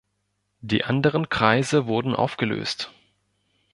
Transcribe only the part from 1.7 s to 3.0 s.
wurden aufgelöst.